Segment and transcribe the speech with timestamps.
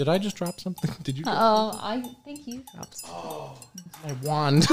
[0.00, 0.90] Did I just drop something?
[1.02, 1.24] Did you?
[1.26, 3.02] Oh, I think you dropped.
[3.04, 3.58] Oh.
[4.02, 4.66] my wand.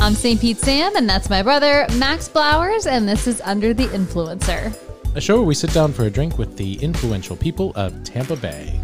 [0.00, 0.40] I'm St.
[0.40, 4.87] Pete Sam, and that's my brother, Max Blowers, and this is Under the Influencer.
[5.18, 8.36] A show where we sit down for a drink with the influential people of Tampa
[8.36, 8.80] Bay.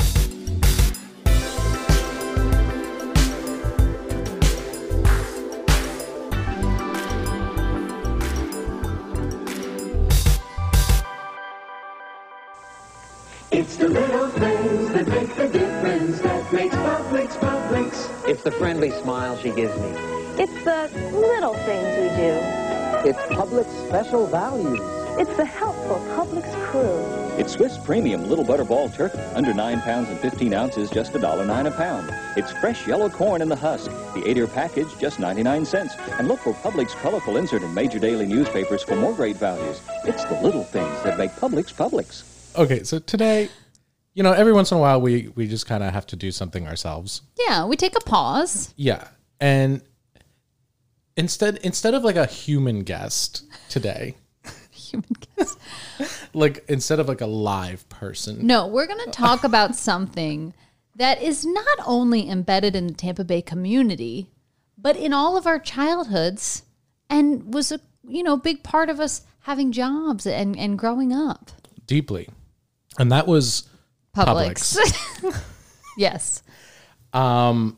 [13.52, 18.28] It's the little things that make the difference that makes Publix Publix.
[18.28, 20.13] It's the friendly smile she gives me.
[23.34, 24.78] It's Publix special values.
[25.18, 27.04] It's the helpful Publix crew.
[27.36, 31.70] It's Swiss Premium Little Butterball Turkey, under 9 pounds and 15 ounces, just $1.09 a
[31.72, 32.10] pound.
[32.36, 35.96] It's fresh yellow corn in the husk, the 8-ear package, just 99 cents.
[36.12, 39.80] And look for Publix colorful insert in major daily newspapers for more great values.
[40.04, 42.56] It's the little things that make Publix Publix.
[42.56, 43.48] Okay, so today,
[44.12, 46.30] you know, every once in a while we we just kind of have to do
[46.30, 47.22] something ourselves.
[47.36, 48.72] Yeah, we take a pause.
[48.76, 49.08] Yeah,
[49.40, 49.82] and
[51.16, 54.16] instead instead of like a human guest today,
[54.70, 55.58] Human guest.
[56.34, 60.54] like instead of like a live person, No, we're going to talk about something
[60.96, 64.30] that is not only embedded in the Tampa Bay community,
[64.78, 66.62] but in all of our childhoods
[67.10, 71.50] and was a you know big part of us having jobs and, and growing up.
[71.86, 72.28] deeply,
[72.98, 73.68] and that was
[74.16, 74.78] Publix.
[75.98, 76.42] yes,
[77.12, 77.76] um,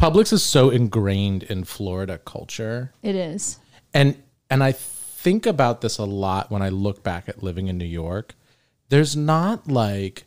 [0.00, 2.92] Publix is so ingrained in Florida culture.
[3.02, 3.58] it is.
[3.92, 4.16] and
[4.48, 7.84] and I think about this a lot when I look back at living in New
[7.84, 8.34] York.
[8.88, 10.24] There's not like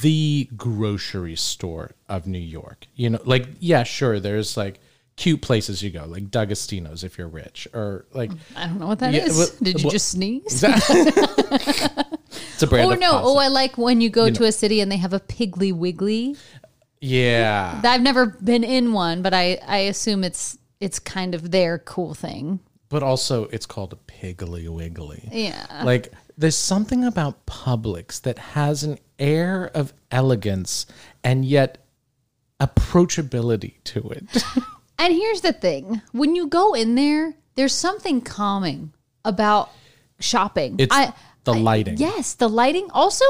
[0.00, 2.86] the grocery store of New York.
[2.94, 4.80] You know, like yeah, sure, there's like
[5.16, 8.98] cute places you go, like D'Agostino's if you're rich, or like I don't know what
[9.00, 9.36] that is.
[9.36, 10.64] Yeah, well- Did you well- just sneeze?
[10.66, 13.28] it's a brand Or of no, oh, pasta.
[13.28, 16.36] oh, I like when you go to a city and they have a Piggly Wiggly.
[17.04, 21.78] Yeah, I've never been in one, but I, I assume it's it's kind of their
[21.78, 22.60] cool thing.
[22.88, 25.28] but also it's called a Piggly Wiggly.
[25.32, 25.82] Yeah.
[25.84, 30.86] Like there's something about Publix that has an air of elegance
[31.22, 31.78] and yet
[32.60, 34.44] approachability to it.
[34.96, 38.92] And here's the thing when you go in there, there's something calming
[39.24, 39.70] about
[40.20, 40.76] shopping.
[40.78, 40.94] It's
[41.44, 41.96] the lighting.
[41.98, 42.88] Yes, the lighting.
[42.92, 43.24] Also,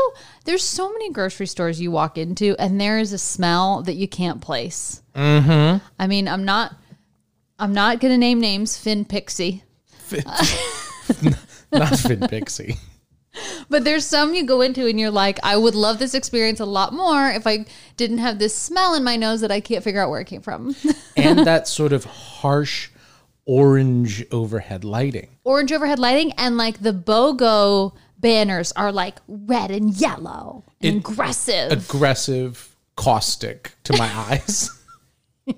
[0.45, 4.09] there's so many grocery stores you walk into, and there is a smell that you
[4.09, 5.03] can't place.
[5.15, 5.85] Mm-hmm.
[5.99, 6.75] I mean, I'm not,
[7.59, 8.77] I'm not gonna name names.
[8.77, 9.63] Finn Pixie,
[11.73, 12.77] Not Finn Pixie.
[13.69, 16.65] but there's some you go into, and you're like, I would love this experience a
[16.65, 20.01] lot more if I didn't have this smell in my nose that I can't figure
[20.01, 20.75] out where it came from.
[21.17, 22.91] and that sort of harsh
[23.47, 25.29] orange overhead lighting.
[25.45, 30.99] Orange overhead lighting, and like the BOGO banners are like red and yellow, and It-
[30.99, 31.71] aggressive.
[31.73, 34.71] Aggressive, caustic to my eyes.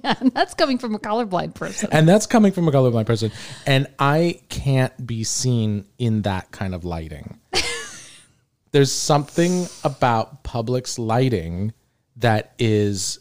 [0.03, 1.89] and that's coming from a colorblind person.
[1.93, 3.31] And that's coming from a colorblind person.
[3.67, 7.39] And I can't be seen in that kind of lighting.
[8.73, 11.73] There's something about Publix lighting
[12.17, 13.21] that is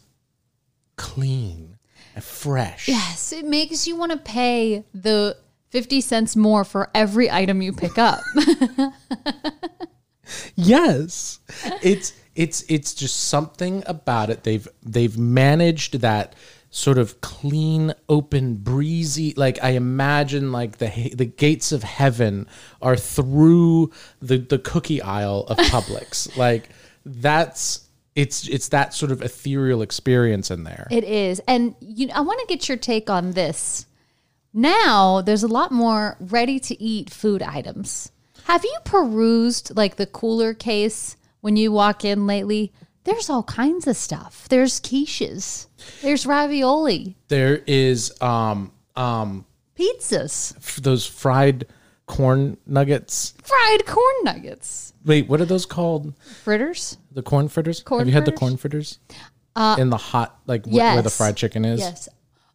[0.96, 1.78] clean
[2.16, 2.88] and fresh.
[2.88, 5.36] Yes, it makes you want to pay the
[5.76, 8.20] 50 cents more for every item you pick up.
[10.56, 11.38] Yes.
[11.82, 14.42] It's it's it's just something about it.
[14.42, 16.34] They've they've managed that
[16.70, 19.34] sort of clean, open, breezy.
[19.36, 22.48] Like I imagine, like the the gates of heaven
[22.82, 26.36] are through the the cookie aisle of Publix.
[26.38, 26.68] like
[27.04, 30.88] that's it's it's that sort of ethereal experience in there.
[30.90, 31.40] it is.
[31.46, 33.86] And you I want to get your take on this.
[34.56, 38.10] Now, there's a lot more ready to eat food items.
[38.44, 42.72] Have you perused like the cooler case when you walk in lately?
[43.04, 44.48] There's all kinds of stuff.
[44.48, 45.66] There's quiches.
[46.00, 49.44] There's ravioli, There is um um
[49.78, 51.66] pizzas, f- those fried
[52.06, 53.34] corn nuggets.
[53.42, 56.14] fried corn nuggets, Wait, what are those called?
[56.42, 56.96] fritters.
[57.12, 57.82] The corn fritters?
[57.82, 58.98] Corn Have you had the corn fritters?
[59.78, 61.80] in the hot, like wh- where the fried chicken is?
[61.80, 62.08] Yes.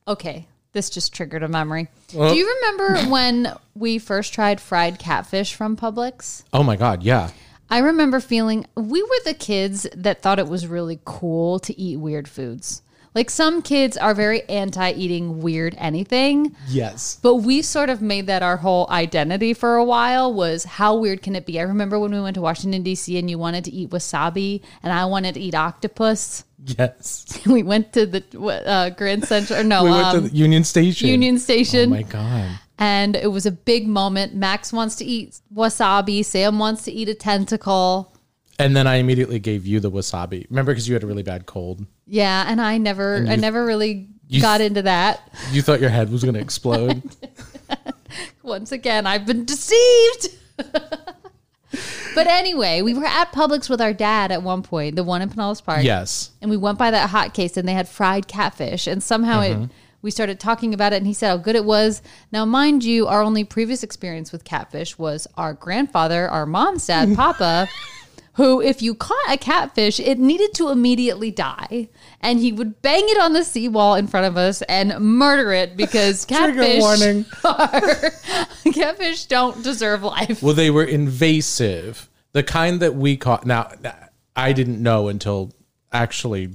[0.08, 0.48] Okay.
[0.74, 1.90] This just triggered a memory.
[2.10, 6.44] Do you remember when we first tried fried catfish from Publix?
[6.54, 7.32] Oh my God, yeah.
[7.70, 11.98] I remember feeling we were the kids that thought it was really cool to eat
[11.98, 12.82] weird foods.
[13.14, 16.56] Like some kids are very anti eating weird anything.
[16.70, 17.20] Yes.
[17.22, 21.22] But we sort of made that our whole identity for a while was how weird
[21.22, 21.60] can it be?
[21.60, 23.18] I remember when we went to Washington D.C.
[23.18, 26.46] and you wanted to eat wasabi and I wanted to eat octopus.
[26.66, 27.40] Yes.
[27.46, 28.24] We went to the
[28.66, 29.60] uh, Grand Central.
[29.60, 31.08] Or no, We went um, to the Union Station.
[31.10, 31.88] Union Station.
[31.92, 32.60] Oh my god.
[32.78, 34.36] and it was a big moment.
[34.36, 36.24] Max wants to eat wasabi.
[36.24, 38.14] Sam wants to eat a tentacle.
[38.60, 40.46] And then I immediately gave you the wasabi.
[40.50, 41.84] Remember, because you had a really bad cold.
[42.06, 44.10] Yeah, and I never, I you- never really
[44.40, 45.32] got into that.
[45.52, 47.02] You thought your head was going to explode.
[48.44, 50.30] Once again, I've been deceived.
[52.16, 55.30] but anyway, we were at Publix with our dad at one point, the one in
[55.30, 55.84] Pinellas Park.
[55.84, 56.32] yes.
[56.42, 59.64] and we went by that hot case and they had fried catfish and somehow Mm-hmm.
[59.64, 59.70] it
[60.04, 62.02] we started talking about it and he said how good it was
[62.32, 67.16] now mind you our only previous experience with catfish was our grandfather our mom's dad
[67.16, 67.68] papa
[68.42, 71.88] who if you caught a catfish it needed to immediately die
[72.22, 75.78] and he would bang it on the seawall in front of us and murder it
[75.78, 77.24] because catfish warning.
[77.44, 78.12] are,
[78.74, 82.10] catfish don't deserve life Well, they were invasive.
[82.32, 83.46] The kind that we caught.
[83.46, 83.72] Now,
[84.36, 85.52] I didn't know until
[85.92, 86.50] actually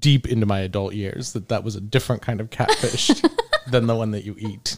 [0.00, 3.10] deep into my adult years that that was a different kind of catfish
[3.70, 4.76] than the one that you eat.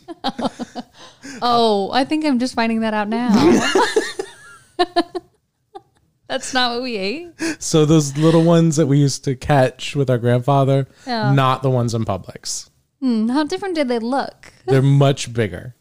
[1.43, 3.31] oh i think i'm just finding that out now
[6.31, 7.29] that's not what we ate
[7.59, 11.93] So those little ones that we used to catch with our grandfather, not the ones
[11.95, 12.71] in Publix.
[13.03, 14.53] How different did they look?
[14.67, 15.75] They're much bigger,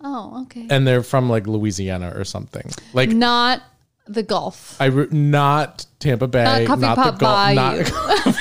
[0.00, 0.66] Oh, okay.
[0.70, 2.70] and they're from like Louisiana or something.
[2.92, 3.62] Like Not
[4.06, 4.76] the Gulf.
[4.80, 8.36] I re- not Tampa Bay, Not Pot the Gulf, not,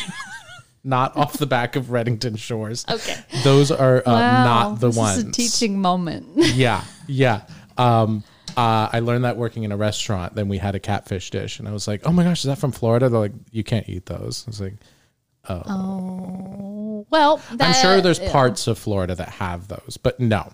[0.84, 2.86] not off the back of Redington Shores.
[2.90, 3.18] Okay.
[3.44, 5.18] Those are uh, Wow, not the this ones.
[5.18, 6.28] is a teaching moment.
[6.36, 7.42] Yeah, yeah.
[7.78, 8.24] Um,
[8.58, 10.36] uh, I learned that working in a restaurant.
[10.36, 12.58] Then we had a catfish dish, and I was like, "Oh my gosh, is that
[12.58, 14.76] from Florida?" They're like, "You can't eat those." I was like,
[15.48, 20.52] Oh well, I'm sure that- there's parts of Florida that have those, but no.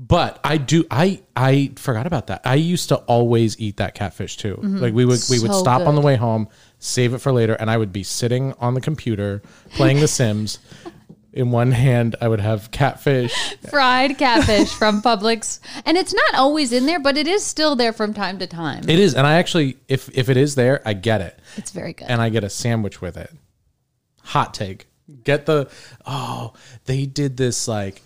[0.00, 0.84] But I do.
[0.90, 2.42] I I forgot about that.
[2.44, 4.58] I used to always eat that catfish too.
[4.62, 5.52] Like we would we would Mm-hmm.
[5.54, 6.48] So stop on the way home,
[6.78, 10.58] save it for later, and I would be sitting on the computer playing The Sims.
[11.38, 13.32] In one hand, I would have catfish.
[13.70, 17.92] fried catfish from Publix, and it's not always in there, but it is still there
[17.92, 18.82] from time to time.
[18.88, 21.38] It is, and I actually, if if it is there, I get it.
[21.56, 22.08] it's very good.
[22.10, 23.32] and I get a sandwich with it.
[24.24, 24.88] Hot take.
[25.22, 25.70] Get the
[26.04, 26.54] oh,
[26.86, 28.02] they did this like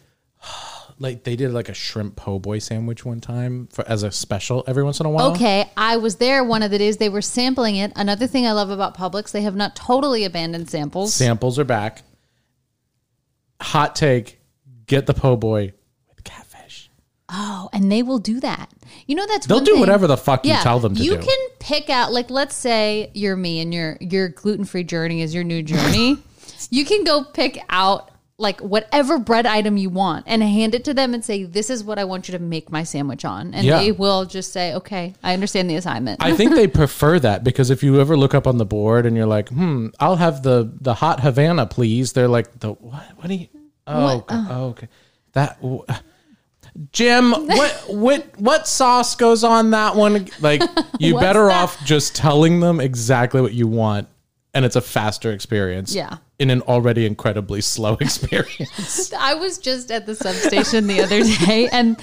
[0.99, 4.63] like they did like a shrimp po' boy sandwich one time for as a special
[4.67, 5.33] every once in a while.
[5.33, 7.93] Okay, I was there one of the days they were sampling it.
[7.97, 11.15] Another thing I love about Publix, they have not totally abandoned samples.
[11.15, 12.03] Samples are back.
[13.63, 14.41] Hot take.
[14.87, 15.73] Get the po' boy
[16.09, 16.91] with catfish.
[17.29, 18.71] oh, and they will do that.
[19.07, 21.05] You know that's They'll do thing- whatever the fuck you tell them to do.
[21.05, 21.23] you do.
[21.23, 25.35] can pick out like let's say you're me and your your gluten free journey is
[25.35, 26.19] your new journey.
[26.71, 30.95] you can go pick out like whatever bread item you want and hand it to
[30.95, 33.65] them and say this is what I want you to make my sandwich on, and
[33.65, 33.79] Yeah.
[33.79, 36.23] they will just say okay, I understand the assignment.
[36.23, 39.17] I think they prefer that because if you ever look up on the board and
[39.17, 43.05] you're like, "Hmm, I'll have the the hot Havana, please." They're like, "The what?
[43.17, 43.49] What do you?
[43.87, 44.89] Oh, oh, okay.
[45.35, 45.59] That
[46.93, 50.29] Jim, what what what sauce goes on that one?
[50.41, 50.63] Like,
[50.99, 51.63] you better that?
[51.63, 54.09] off just telling them exactly what you want,
[54.55, 55.95] and it's a faster experience.
[55.95, 56.19] Yeah.
[56.39, 59.13] in an already incredibly slow experience.
[59.19, 62.01] I was just at the substation the other day and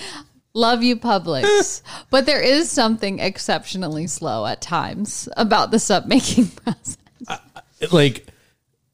[0.54, 6.48] love you Publix, but there is something exceptionally slow at times about the sub making
[6.48, 6.98] process.
[7.92, 8.26] like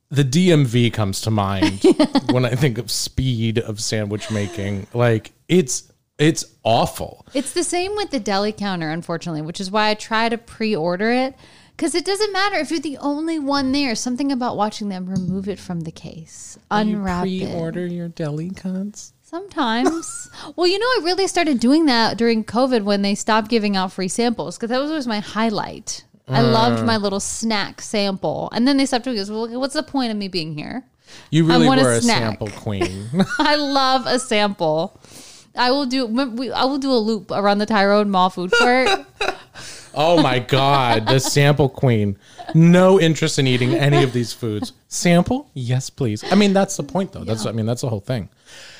[0.10, 1.84] the DMV comes to mind
[2.32, 4.88] when I think of speed of sandwich making.
[4.94, 7.26] Like it's it's awful.
[7.34, 11.10] It's the same with the deli counter, unfortunately, which is why I try to pre-order
[11.12, 11.36] it
[11.76, 13.96] because it doesn't matter if you're the only one there.
[13.96, 17.52] Something about watching them remove it from the case, unwrap you it.
[17.52, 19.14] pre-order your deli cuts.
[19.24, 20.30] Sometimes.
[20.56, 23.92] well, you know, I really started doing that during COVID when they stopped giving out
[23.92, 26.04] free samples because that was always my highlight.
[26.28, 26.86] I loved Uh.
[26.86, 29.30] my little snack sample, and then they stopped doing this.
[29.30, 30.84] Well, what's the point of me being here?
[31.30, 32.18] You really want a were a snack.
[32.20, 33.10] sample queen.
[33.40, 35.00] I love a sample.
[35.56, 36.06] I will do.
[36.08, 38.90] we- I will do a loop around the Tyrone Mall food court.
[39.96, 42.18] Oh my god, the sample queen.
[42.54, 44.74] No interest in eating any of these foods.
[44.88, 45.50] Sample?
[45.54, 46.24] Yes, please.
[46.32, 47.24] I mean, that's the point though.
[47.24, 48.30] That's I mean, that's the whole thing.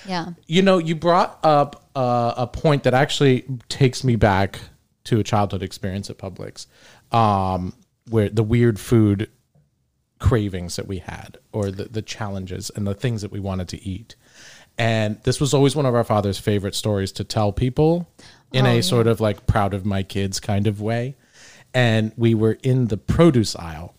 [0.08, 0.34] yeah.
[0.48, 4.60] You know, you brought up uh, a point that actually takes me back
[5.06, 6.68] to a childhood experience at Publix,
[7.12, 7.74] um,
[8.10, 9.30] where the weird food
[10.20, 13.84] cravings that we had, or the, the challenges and the things that we wanted to
[13.84, 14.16] eat.
[14.78, 18.08] And this was always one of our father's favorite stories to tell people
[18.56, 21.16] in a sort of like proud of my kids kind of way.
[21.74, 23.96] And we were in the produce aisle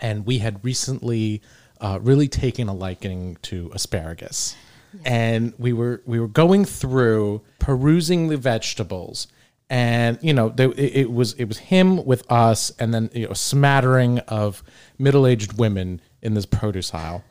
[0.00, 1.42] and we had recently
[1.80, 4.56] uh, really taken a liking to asparagus,
[5.04, 9.28] and we were we were going through perusing the vegetables,
[9.68, 13.32] and you know it, it was it was him with us, and then you know,
[13.32, 14.62] a smattering of
[14.98, 17.24] middle aged women in this produce aisle,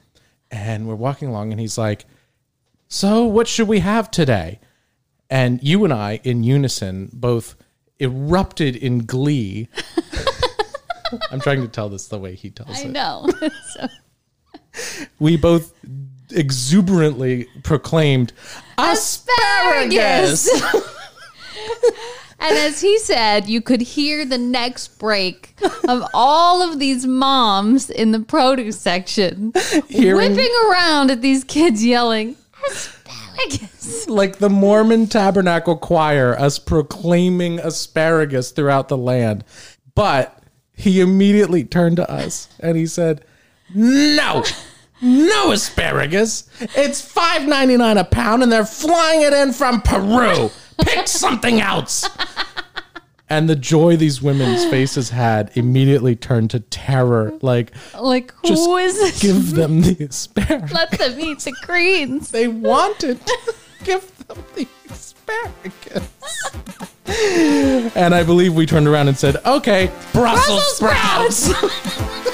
[0.51, 2.05] and we're walking along, and he's like,
[2.87, 4.59] "So what should we have today?"
[5.29, 7.55] And you and I, in unison, both
[7.99, 9.69] erupted in glee.
[11.31, 12.91] I'm trying to tell this the way he tells I it.
[12.91, 13.27] know.
[13.73, 13.87] So-
[15.19, 15.73] We both
[16.31, 18.33] exuberantly proclaimed
[18.77, 20.49] asparagus.
[22.39, 25.53] and as he said, you could hear the next break
[25.87, 29.53] of all of these moms in the produce section
[29.87, 32.35] Hearing- whipping around at these kids yelling,
[32.67, 32.94] asparagus.
[34.07, 39.43] like the Mormon Tabernacle Choir, us proclaiming asparagus throughout the land.
[39.93, 43.23] But he immediately turned to us and he said,
[43.73, 44.43] No,
[45.01, 46.49] no asparagus.
[46.59, 50.49] It's five ninety nine a pound and they're flying it in from Peru.
[50.79, 52.09] Pick something else.
[53.29, 57.33] And the joy these women's faces had immediately turned to terror.
[57.41, 59.19] Like, Like, who is this?
[59.19, 60.71] give them the asparagus.
[60.71, 62.29] Let them eat the greens.
[62.31, 63.19] they wanted.
[63.83, 66.09] Give them the asparagus.
[67.95, 72.24] and I believe we turned around and said, okay, Brussels, Brussels sprouts.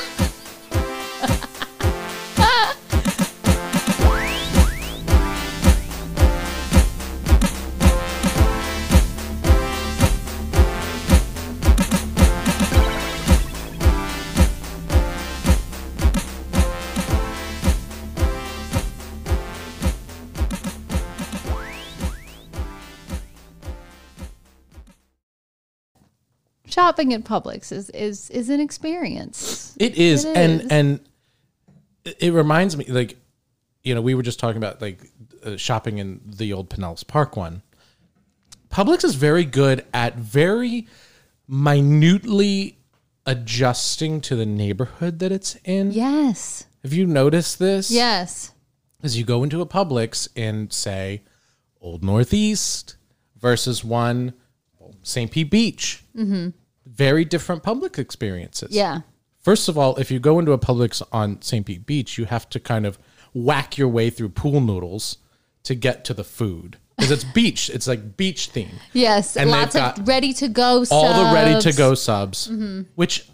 [27.01, 29.75] Shopping at Publix is is is an experience.
[29.79, 30.67] It is, It and is.
[30.69, 30.99] and
[32.19, 33.17] it- reminds me, like,
[33.83, 35.01] you know, we were just talking about like
[35.43, 37.63] uh, shopping in the old Pinellas Park one.
[38.69, 40.87] Publix is very good at very
[41.47, 42.77] minutely
[43.25, 45.91] adjusting to the neighborhood that it's in.
[45.91, 46.65] Yes.
[46.83, 47.89] Have you noticed this?
[47.89, 48.51] Yes.
[49.01, 51.23] As you go into a Publix in, say,
[51.81, 52.95] Old Northeast
[53.39, 54.33] versus one,
[55.03, 55.31] St.
[55.31, 56.03] Pete Beach.
[56.15, 56.49] Mm-hmm.
[56.85, 58.71] Very different public experiences.
[58.71, 59.01] Yeah.
[59.39, 61.65] First of all, if you go into a Publix on St.
[61.65, 62.99] Pete Beach, you have to kind of
[63.33, 65.17] whack your way through pool noodles
[65.63, 66.77] to get to the food.
[66.95, 67.69] Because it's beach.
[67.69, 68.79] It's like beach theme.
[68.93, 69.35] Yes.
[69.35, 72.47] And Lots of ready to go All the ready to go subs.
[72.47, 72.83] Mm-hmm.
[72.93, 73.27] Which,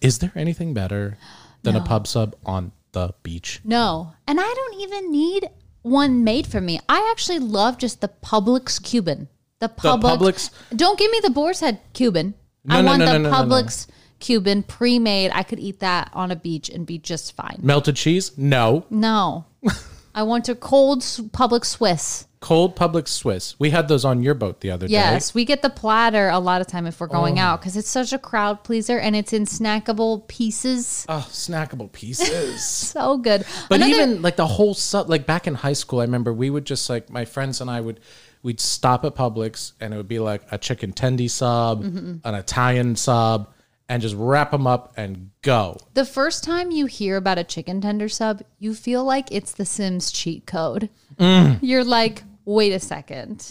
[0.00, 1.16] is there anything better
[1.62, 3.60] than a pub sub on the beach?
[3.64, 4.14] No.
[4.26, 5.48] And I don't even need
[5.82, 6.80] one made for me.
[6.88, 9.28] I actually love just the Publix Cuban.
[9.60, 10.18] The Publix.
[10.18, 12.34] Publix- Don't give me the boar's head Cuban.
[12.64, 13.28] No, I no, want no, the.
[13.30, 13.86] Publix
[14.20, 15.30] Cuban pre-made.
[15.34, 17.58] I could eat that on a beach and be just fine.
[17.62, 18.32] Melted cheese?
[18.38, 18.86] No.
[18.90, 19.44] No.
[20.14, 22.26] I want a cold s- Publix Swiss.
[22.40, 23.56] Cold Publix Swiss.
[23.58, 24.92] We had those on your boat the other day.
[24.92, 27.42] Yes, we get the platter a lot of time if we're going Oh.
[27.42, 31.06] out because it's such a crowd pleaser and it's in snackable pieces.
[31.08, 32.62] Oh, snackable pieces.
[32.94, 33.44] So good.
[33.68, 36.48] But Another- even like the whole sub, like back in high school, I remember we
[36.50, 37.98] would just like my friends and I would
[38.44, 42.16] we'd stop at Publix and it would be like a chicken tendy sub, Mm-hmm.
[42.22, 43.50] an Italian sub,
[43.88, 45.76] and just wrap them up and go.
[45.94, 49.64] The first time you hear about a chicken tender sub, you feel like it's the
[49.64, 50.88] Sims cheat code.
[51.18, 51.58] Mm.
[51.62, 53.44] You're like, wait a second.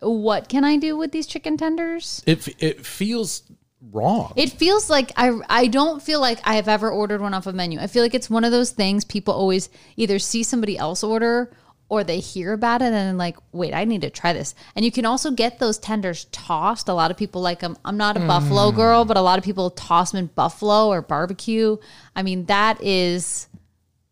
[0.00, 2.22] What can I do with these chicken tenders?
[2.26, 3.44] It it feels
[3.92, 4.32] wrong.
[4.36, 7.52] It feels like I I don't feel like I have ever ordered one off a
[7.52, 7.78] menu.
[7.78, 11.52] I feel like it's one of those things people always either see somebody else order
[11.92, 14.54] or they hear about it and then like, wait, I need to try this.
[14.74, 16.88] And you can also get those tenders tossed.
[16.88, 17.76] A lot of people like them.
[17.84, 18.76] I'm not a buffalo mm.
[18.76, 21.76] girl, but a lot of people toss them in buffalo or barbecue.
[22.16, 23.46] I mean, that is,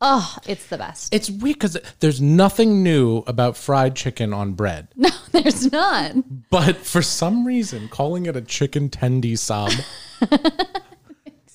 [0.03, 1.15] oh, it's the best.
[1.15, 6.45] it's weird because there's nothing new about fried chicken on bread, no, there's none.
[6.51, 9.73] but for some reason, calling it a chicken tendy sub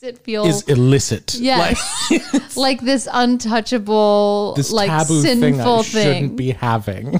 [0.05, 1.35] it feel is illicit.
[1.35, 2.09] Yes.
[2.09, 7.19] Like, like this untouchable, this like taboo thing I sinful shouldn't be having.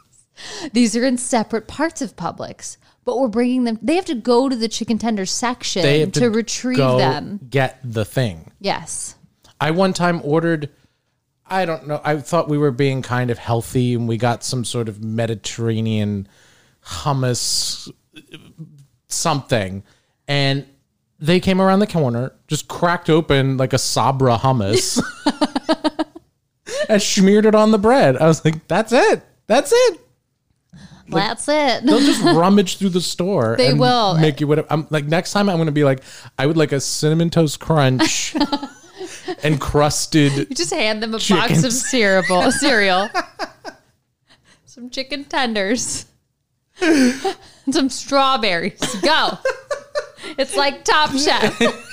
[0.72, 3.78] These are in separate parts of Publix, but we're bringing them.
[3.82, 7.40] They have to go to the chicken tender section they have to, retrieve go them.
[7.48, 8.52] Get the thing.
[8.60, 9.16] Yes.
[9.60, 10.70] I one time ordered.
[11.46, 12.00] I don't know.
[12.04, 16.28] I thought we were being kind of healthy, and we got some sort of Mediterranean
[16.84, 18.36] hummus uh,
[19.08, 19.82] something,
[20.28, 20.66] and
[21.20, 25.00] they came around the corner, just cracked open like a Sabra hummus,
[26.88, 28.16] and smeared it on the bread.
[28.16, 29.22] I was like, "That's it.
[29.46, 30.00] That's it."
[31.12, 31.84] That's it.
[31.84, 33.56] They'll just rummage through the store.
[33.58, 34.16] They and will.
[34.18, 34.68] make you whatever.
[34.70, 35.48] I'm like next time.
[35.48, 36.02] I'm going to be like,
[36.38, 38.34] I would like a cinnamon toast crunch
[39.44, 40.32] encrusted.
[40.32, 43.08] You just hand them a box of cereal, cereal,
[44.64, 46.06] some chicken tenders,
[47.70, 48.78] some strawberries.
[49.02, 49.38] Go.
[50.38, 51.60] It's like Top Chef.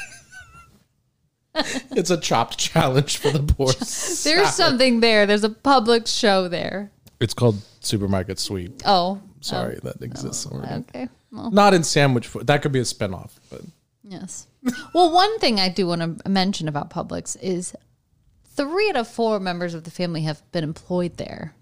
[1.92, 3.74] It's a chopped challenge for the poor.
[4.24, 5.26] There's something there.
[5.26, 6.92] There's a public show there.
[7.20, 8.82] It's called supermarket sweep.
[8.86, 9.88] Oh, Sorry, oh.
[9.90, 10.48] that exists.
[10.48, 10.74] Oh, already.
[10.76, 11.10] okay.
[11.32, 12.46] Well, Not in sandwich food.
[12.46, 13.62] That could be a spinoff, but
[14.04, 14.46] yes.
[14.94, 17.74] Well, one thing I do want to mention about Publix is
[18.56, 21.56] three out of four members of the family have been employed there.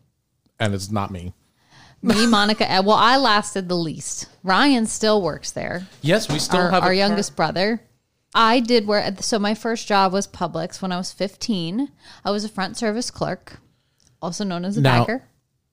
[0.60, 1.34] and it's not me.
[2.06, 2.66] Me, Monica.
[2.86, 4.28] Well, I lasted the least.
[4.44, 5.88] Ryan still works there.
[6.02, 7.82] Yes, we still our, have our youngest brother.
[8.34, 11.90] I did where so my first job was Publix when I was 15.
[12.24, 13.60] I was a front service clerk,
[14.22, 15.24] also known as a Now- bagger.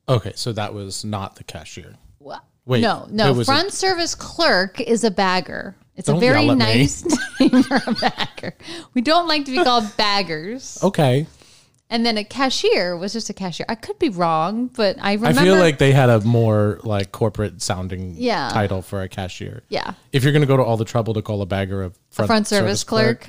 [0.09, 1.95] Okay, so that was not the cashier.
[2.19, 3.43] Well, Wait, no, no.
[3.45, 5.75] Front service clerk is a bagger.
[5.97, 7.05] It's Don't a very nice
[7.41, 8.55] name for a bagger.
[8.95, 10.79] We don't like to be called baggers.
[10.83, 11.27] Okay,
[11.93, 13.67] And then a cashier was just a cashier.
[13.69, 15.41] I could be wrong, but I remember.
[15.41, 18.49] I feel like they had a more like corporate sounding Yeah.
[18.49, 19.63] title for a cashier.
[19.69, 21.93] yeah, If you're going to go to all the trouble to call a bagger a
[22.11, 23.29] front, front service, clerk.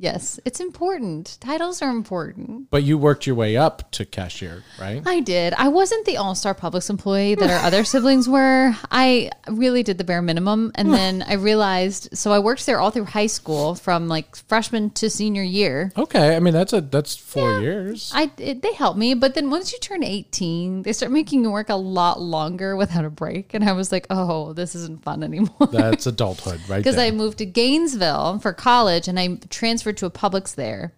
[0.00, 1.36] Yes, it's important.
[1.40, 2.70] Titles are important.
[2.70, 5.02] but you worked your way up to cashier, right?
[5.04, 5.52] I did.
[5.54, 8.74] I wasn't the all star Publix employee that our other siblings were.
[8.90, 10.72] I really did the bare minimum.
[10.74, 10.94] And hmm.
[10.94, 15.10] then I realized, so I worked there all through high school from like freshman to
[15.10, 15.92] senior year.
[15.96, 18.10] Okay, I mean that's a that's four years.
[18.14, 21.50] I it, they helped me, but then once you turn 18, they start making you
[21.50, 23.52] work a lot longer without a break.
[23.52, 25.68] And I was like, oh, this isn't fun anymore.
[25.70, 26.78] That's adulthood, right?
[26.78, 27.00] because.
[27.00, 30.92] I moved to Gainesville for college and I transferred to a Publix there.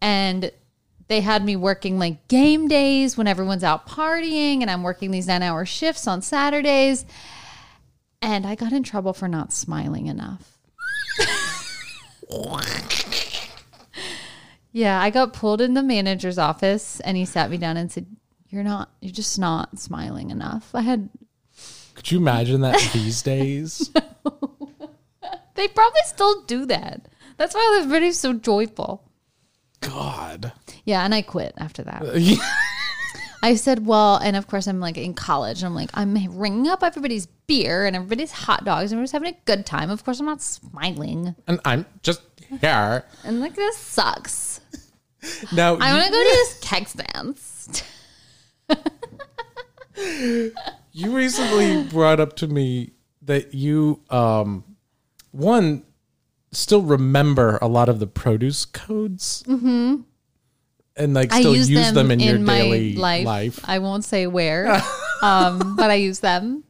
[0.00, 0.50] And
[1.08, 5.28] they had me working like game days when everyone's out partying and I'm working these
[5.28, 7.04] 9-hour shifts on Saturdays.
[8.20, 10.58] And I got in trouble for not smiling enough.
[14.72, 18.06] yeah, I got pulled in the manager's office and he sat me down and said,
[18.48, 21.08] "You're not you're just not smiling enough." I had
[21.94, 23.90] Could you imagine that these days?
[25.54, 27.08] they probably still do that.
[27.36, 29.02] That's why everybody's so joyful.
[29.80, 30.52] God.
[30.84, 32.02] Yeah, and I quit after that.
[33.42, 35.58] I said, well, and of course I'm like in college.
[35.58, 39.12] and I'm like, I'm ringing up everybody's beer and everybody's hot dogs and we're just
[39.12, 39.90] having a good time.
[39.90, 41.34] Of course, I'm not smiling.
[41.46, 42.22] And I'm just
[42.60, 43.04] here.
[43.24, 44.60] And like, this sucks.
[45.52, 47.82] Now, I want to go to this keg dance.
[50.92, 54.64] You recently brought up to me that you, um,
[55.30, 55.84] one,
[56.56, 59.96] still remember a lot of the produce codes, mm-hmm.
[60.96, 63.26] and like still use, use, them, in, your my daily life.
[63.26, 63.60] life.
[63.64, 64.82] I won't say where,
[65.22, 66.64] um, but I use them.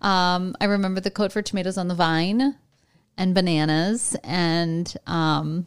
[0.00, 2.56] Um, I remember the code for tomatoes on the vine
[3.16, 5.66] and bananas and um,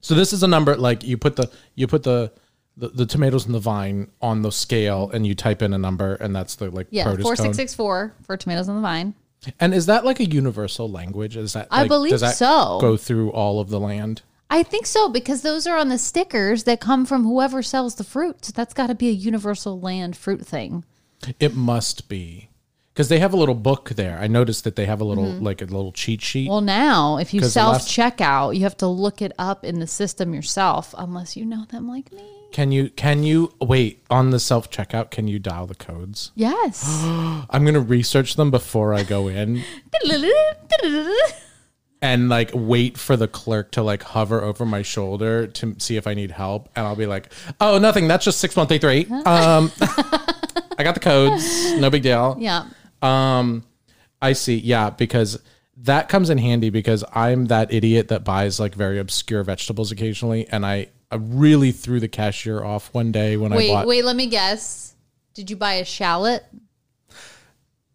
[0.00, 2.32] So this is a number like you put the you put the
[2.76, 6.14] the, the tomatoes in the vine on the scale, and you type in a number,
[6.14, 7.56] and that's the like yeah, produce four code.
[7.56, 9.14] six for tomatoes on the vine.
[9.58, 11.36] And is that like a universal language?
[11.36, 12.78] Is that I like, believe does that so.
[12.80, 14.22] Go through all of the land.
[14.50, 18.04] I think so because those are on the stickers that come from whoever sells the
[18.04, 18.44] fruit.
[18.44, 20.84] So that's got to be a universal land fruit thing.
[21.40, 22.50] It must be
[22.92, 24.18] because they have a little book there.
[24.18, 26.44] I noticed that they have a little like a little cheat sheet.
[26.44, 26.50] Mm-hmm.
[26.50, 30.34] Well, now if you self checkout, you have to look it up in the system
[30.34, 32.41] yourself, unless you know them like me.
[32.52, 35.10] Can you can you wait on the self checkout?
[35.10, 36.32] Can you dial the codes?
[36.34, 36.84] Yes.
[37.50, 39.62] I'm gonna research them before I go in
[42.02, 46.06] and like wait for the clerk to like hover over my shoulder to see if
[46.06, 48.08] I need help, and I'll be like, "Oh, nothing.
[48.08, 49.06] That's just six one three three.
[49.06, 51.72] Um, I got the codes.
[51.74, 52.36] No big deal.
[52.38, 52.66] yeah.
[53.00, 53.64] Um,
[54.20, 54.56] I see.
[54.56, 55.40] Yeah, because
[55.78, 60.46] that comes in handy because I'm that idiot that buys like very obscure vegetables occasionally,
[60.48, 63.86] and I, I really threw the cashier off one day when I Wait, bought.
[63.86, 64.02] wait.
[64.02, 64.94] Let me guess.
[65.34, 66.42] Did you buy a shallot?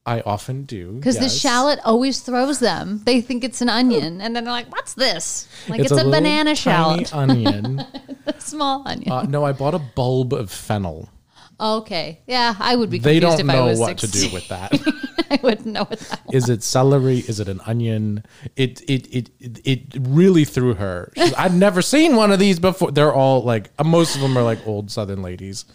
[0.05, 3.01] I often do Because the shallot always throws them.
[3.05, 6.11] They think it's an onion, and then they're like, "What's this?" Like it's, a, little
[6.11, 7.83] banana shallot, onion.
[8.25, 9.11] a small onion.
[9.11, 11.09] uh, no, I bought a bulb of fennel.
[11.59, 12.99] Okay, yeah, I would be.
[12.99, 14.73] They confused don't if I know what to do with that.
[15.29, 16.21] I wouldn't know what that.
[16.31, 17.19] Is Is it celery?
[17.19, 18.23] Is it an onion?
[18.55, 21.11] It it it it, it really threw her.
[21.17, 22.91] She's, I've never seen one of these before.
[22.91, 25.65] They're all like most of them are like old Southern ladies,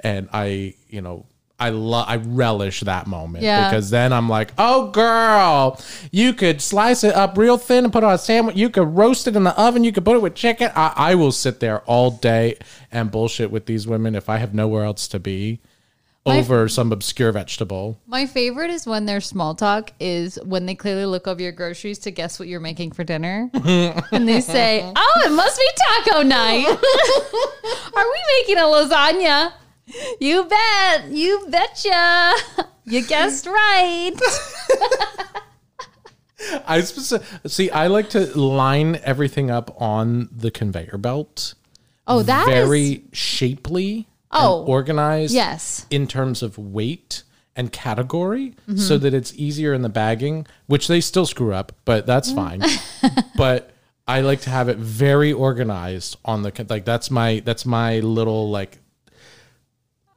[0.00, 1.26] and I you know.
[1.58, 3.68] I love I relish that moment Yeah.
[3.70, 5.80] because then I'm like, oh girl,
[6.12, 8.56] you could slice it up real thin and put it on a sandwich.
[8.56, 9.82] You could roast it in the oven.
[9.82, 10.70] You could put it with chicken.
[10.76, 12.58] I, I will sit there all day
[12.92, 15.60] and bullshit with these women if I have nowhere else to be.
[16.26, 17.96] over some obscure vegetable.
[18.06, 22.00] My favorite is when their small talk is when they clearly look over your groceries
[22.00, 23.48] to guess what you're making for dinner.
[23.54, 25.68] and they say, Oh, it must be
[26.10, 26.66] taco night.
[27.96, 29.52] Are we making a lasagna?
[30.20, 31.06] You bet.
[31.10, 32.34] You betcha.
[32.84, 34.12] You guessed right.
[36.66, 37.70] I speci- see.
[37.70, 41.54] I like to line everything up on the conveyor belt.
[42.06, 44.06] Oh, that is very shapely.
[44.30, 45.32] Oh, and organized.
[45.32, 45.86] yes.
[45.90, 47.22] in terms of weight
[47.54, 48.76] and category, Mm-hmm.
[48.76, 50.46] so that it's easier in the bagging.
[50.66, 52.60] Which they still screw up, but that's fine.
[53.36, 53.70] but
[54.06, 56.84] I like to have it very organized on the like.
[56.84, 58.78] That's my that's my little like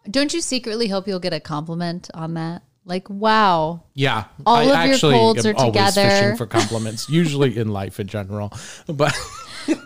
[0.10, 2.64] Don't you secretly hope you'll get a compliment on that?
[2.86, 3.84] Like, wow.
[3.94, 6.10] Yeah, All I of your colds are always together.
[6.10, 8.52] fishing for compliments, usually in life in general.
[8.88, 9.16] But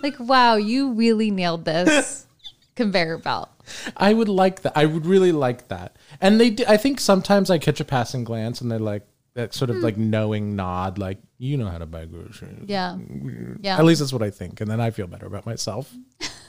[0.02, 2.26] Like, wow, you really nailed this
[2.76, 3.50] conveyor belt.
[3.96, 4.74] I would like that.
[4.76, 5.96] I would really like that.
[6.22, 9.06] And they, do, I think sometimes I catch a passing glance, and they're like
[9.36, 9.84] that sort of hmm.
[9.84, 12.66] like knowing nod, like you know how to buy groceries.
[12.68, 12.98] Yeah.
[13.62, 13.78] Yeah.
[13.78, 15.94] At least that's what I think, and then I feel better about myself.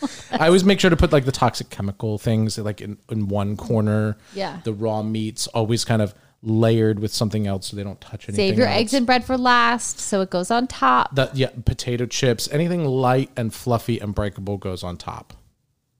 [0.30, 3.56] I always make sure to put like the toxic chemical things like in, in one
[3.56, 4.16] corner.
[4.34, 4.60] Yeah.
[4.64, 8.50] The raw meats always kind of layered with something else so they don't touch anything.
[8.50, 8.78] Save your else.
[8.80, 11.14] eggs and bread for last so it goes on top.
[11.14, 15.32] The, yeah, potato chips, anything light and fluffy and breakable goes on top.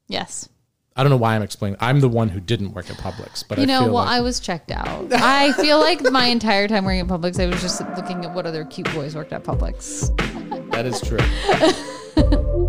[0.09, 0.49] yes.
[0.99, 1.77] I don't know why I'm explaining.
[1.79, 4.15] I'm the one who didn't work at Publix, but You I know, feel well, like
[4.17, 5.13] I was checked out.
[5.13, 8.47] I feel like my entire time working at Publix, I was just looking at what
[8.47, 10.09] other cute boys worked at Publix.
[10.71, 11.19] that is true.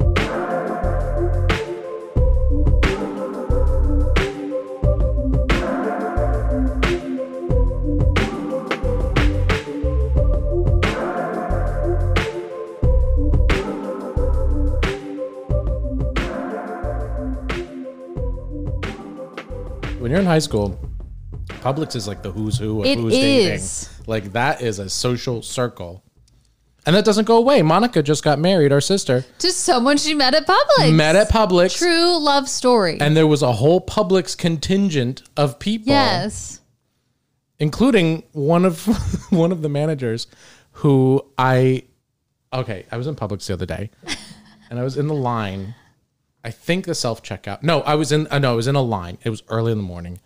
[20.07, 20.79] when you're in high school,
[21.47, 23.89] Publix is like the who's who of It who's is.
[23.89, 24.05] dating.
[24.07, 26.01] Like that is a social circle.
[26.85, 27.61] And that doesn't go away.
[27.61, 29.25] Monica just got married, our sister.
[29.39, 30.95] To someone she met at Publix.
[30.95, 31.77] Met at Publix.
[31.77, 32.97] True love story.
[33.01, 35.91] And there was a whole Publix contingent of people.
[35.91, 36.61] yes.
[37.59, 38.85] including one of
[39.29, 40.27] one of the managers
[40.71, 41.83] who I
[42.53, 43.89] okay, I was in Publix the other day
[44.69, 45.75] and I was in the line.
[46.47, 47.61] I think the self checkout.
[47.61, 49.17] No, I was in uh, no, I was in a line.
[49.25, 50.21] It was early in the morning,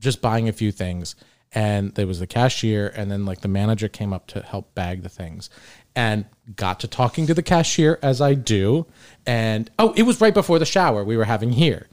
[0.00, 1.14] just buying a few things.
[1.52, 5.04] And there was the cashier, and then like the manager came up to help bag
[5.04, 5.48] the things,
[5.94, 6.24] and
[6.56, 8.86] got to talking to the cashier as I do.
[9.24, 11.86] And oh, it was right before the shower we were having here,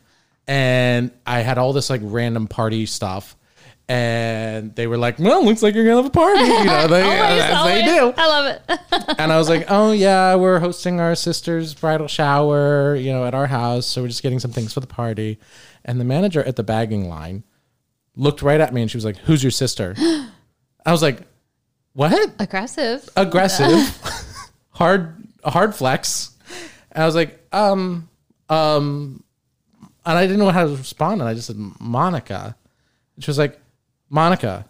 [0.48, 3.37] and I had all this like random party stuff.
[3.90, 7.02] And they were like, "Well, looks like you're gonna have a party, you know, they,
[7.04, 7.74] Always, as always.
[7.76, 9.16] they do." I love it.
[9.20, 13.34] and I was like, "Oh yeah, we're hosting our sister's bridal shower, you know, at
[13.34, 15.40] our house, so we're just getting some things for the party."
[15.86, 17.44] And the manager at the bagging line
[18.18, 19.96] looked right at me and she was like, "Who's your sister?"
[20.86, 21.22] I was like,
[21.94, 23.08] "What?" Aggressive.
[23.16, 23.98] Aggressive,
[24.72, 26.36] hard, hard flex.
[26.92, 28.10] And I was like, "Um,
[28.50, 29.24] um,"
[30.06, 32.58] and I didn't know how to respond, and I just said, "Monica."
[33.16, 33.58] And she was like,
[34.10, 34.66] "Monica."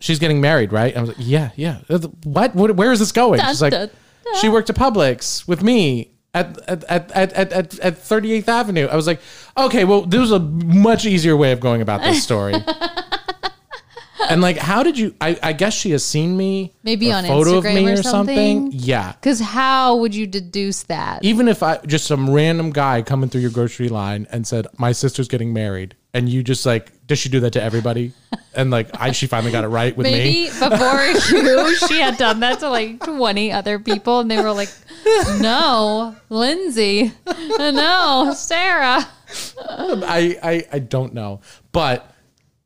[0.00, 0.96] She's getting married, right?
[0.96, 1.78] I was like, yeah, yeah.
[1.88, 2.56] Uh, what?
[2.56, 3.40] what where is this going?
[3.40, 3.92] She's like,
[4.40, 8.86] she worked at Publix with me at at, at, at, at, at, at 38th Avenue.
[8.86, 9.20] I was like,
[9.56, 12.54] okay, well, there was a much easier way of going about this story.
[14.28, 15.14] and like, how did you?
[15.20, 18.02] I, I guess she has seen me, Maybe a on photo of me or or
[18.02, 18.70] something.
[18.70, 18.70] something?
[18.72, 19.12] Yeah.
[19.12, 21.24] Because how would you deduce that?
[21.24, 24.92] Even if I just some random guy coming through your grocery line and said, "My
[24.92, 28.12] sister's getting married," and you just like, does she do that to everybody?
[28.54, 30.46] And like, I she finally got it right with Maybe me.
[30.50, 31.02] before
[31.40, 34.68] you, she had done that to like 20 other people, and they were like,
[35.40, 37.12] no, Lindsay,
[37.58, 39.08] no, Sarah.
[39.66, 41.40] Um, I, I I don't know,
[41.72, 42.14] but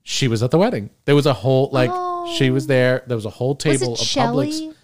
[0.02, 0.90] she was at the wedding.
[1.04, 1.92] There was a whole like
[2.36, 2.66] she was oh.
[2.66, 3.04] there.
[3.06, 3.54] There was a whole Oh.
[3.54, 4.48] Table of Shelly?
[4.48, 4.74] Publix.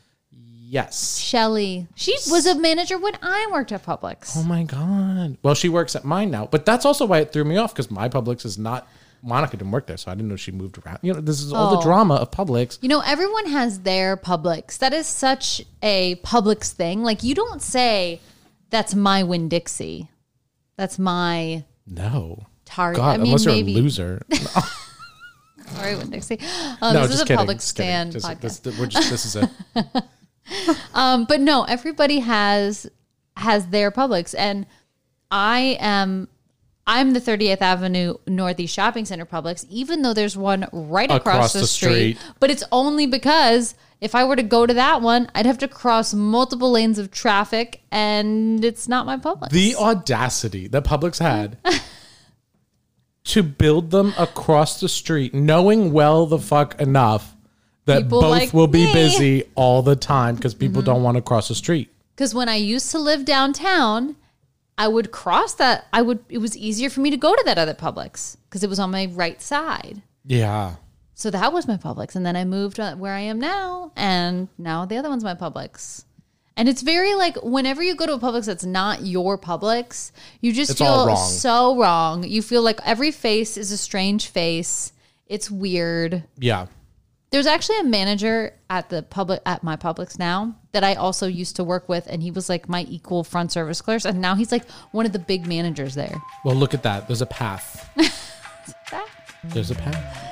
[0.72, 1.18] Yes.
[1.18, 1.88] Shelly.
[1.96, 4.36] She was a manager when I worked at Publix.
[4.36, 5.36] Oh my god.
[5.42, 7.90] Well, she works at mine now, but that's also why it threw me off because
[7.90, 8.88] my Publix is not.
[9.22, 10.98] Monica didn't work there, so I didn't know she moved around.
[11.02, 11.82] You know, this is all the Oh.
[11.82, 12.78] drama of Publix.
[12.82, 14.78] You know, everyone has their Publix.
[14.78, 17.02] That is such a Publix thing.
[17.04, 18.20] Like, you don't say,
[18.70, 20.10] that's my Winn Dixie.
[20.76, 22.46] That's my No.
[22.64, 22.96] Target.
[22.96, 23.74] God, I mean, unless you're maybe.
[23.74, 24.22] a loser.
[25.76, 26.38] Sorry, Winn Dixie.
[26.82, 27.36] Oh, no, this is just a kidding.
[27.38, 27.88] public just kidding.
[27.90, 28.62] stand Just- podcast.
[28.62, 29.48] this, we're just, this is it.
[30.92, 32.88] Um, but no, everybody has
[33.36, 34.66] has their Publix, and
[35.30, 36.28] I am
[36.86, 41.52] I'm the 30th Avenue Northeast Shopping Center Publix, even though there's one right across, Across
[41.52, 42.34] the, the street, street.
[42.40, 45.68] But it's only because if I were to go to that one, I'd have to
[45.68, 49.50] cross multiple lanes of traffic, and it's not my Publix.
[49.50, 51.56] The audacity that Publix had
[53.24, 57.36] to build them across the street, knowing well the fuck enough
[57.84, 58.92] that People both like will be me.
[58.92, 60.90] busy all the time because people Mm-hmm.
[60.92, 61.90] don't want to cross the street.
[62.14, 64.16] Because when I used to live downtown,
[64.78, 65.86] I would cross that.
[65.92, 66.24] I would.
[66.28, 68.90] It was easier for me to go to that other Publix because it was on
[68.90, 70.02] my right side.
[70.24, 70.76] Yeah.
[71.14, 74.48] So that was my Publix, and then I moved uh, where I am now, and
[74.58, 76.04] now the other one's my Publix.
[76.56, 80.52] And it's very like whenever you go to a Publix that's not your Publix, you
[80.52, 81.16] just It's feel wrong.
[81.16, 82.24] so wrong.
[82.24, 84.92] You feel like every face is a strange face.
[85.26, 86.24] It's weird.
[86.38, 86.66] Yeah.
[87.32, 91.56] There's actually a manager at the public at my Publix now that I also used
[91.56, 94.52] to work with, and he was like my equal front service clerk, and now he's
[94.52, 96.14] like one of the big managers there.
[96.44, 97.08] Well, look at that.
[97.08, 97.88] There's a path.
[99.44, 100.28] There's a path.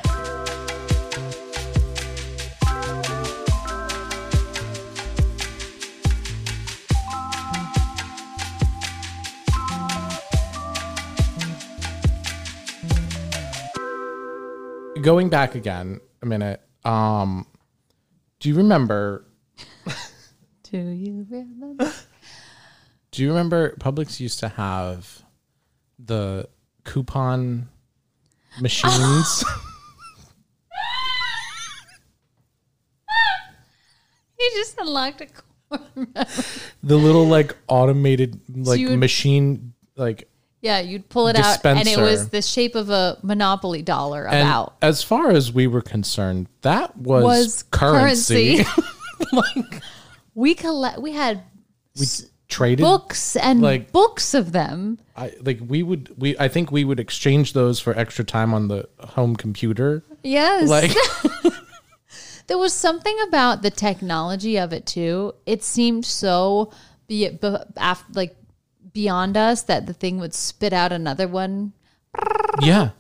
[15.01, 16.61] Going back again a minute.
[16.85, 17.47] Um,
[18.39, 19.25] do you remember?
[20.71, 21.93] Do you remember?
[23.11, 25.23] Do you remember Publix used to have
[25.99, 26.49] the
[26.85, 27.69] coupon
[28.61, 29.45] machines?
[34.39, 36.07] he just unlocked a corner.
[36.83, 40.30] the little like automated like you would- machine like
[40.63, 44.47] Yeah, you'd pull it out, and it was the shape of a Monopoly dollar and
[44.47, 44.77] about.
[44.83, 49.81] as far as we were concerned that was, Was currency, currency.
[50.35, 51.01] We collect.
[51.01, 51.43] We had
[51.99, 52.07] we
[52.49, 54.99] traded books and like- books of them.
[55.17, 58.69] I, like we would we I think we would exchange those for extra time on
[58.69, 60.93] the home computer Yes, like
[62.47, 65.35] there was something about the technology of it too.
[65.47, 66.73] It seemed so
[67.07, 68.37] be, be af, like
[68.93, 71.73] beyond us that the thing would spit out another one.
[72.61, 72.91] yeah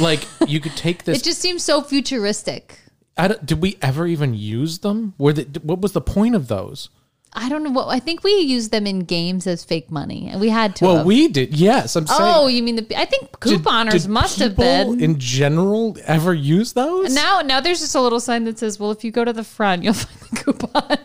[0.00, 2.78] like you could take this It just seems so futuristic.
[3.16, 6.48] I don't, did we ever even use them were they, what was the point of
[6.48, 6.88] those
[7.32, 7.88] I don't know what.
[7.88, 10.84] I think we used them in games as fake money, and we had to.
[10.86, 11.06] well have.
[11.06, 12.98] we did yes i'm saying Oh, you mean the?
[12.98, 15.00] I think couponers did must have been.
[15.02, 18.90] in general ever use those now, now there's just a little sign that says, "Well,
[18.92, 20.98] if you go to the front, you'll find the coupon."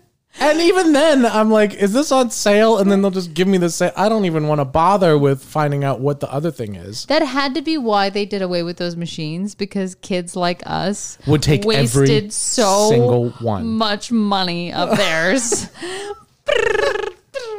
[0.38, 2.76] And even then, I'm like, is this on sale?
[2.78, 3.92] And then they'll just give me the sale.
[3.96, 7.06] I don't even want to bother with finding out what the other thing is.
[7.06, 11.16] that had to be why they did away with those machines because kids like us
[11.26, 13.66] Would take every wasted so single one.
[13.66, 15.68] much money of theirs.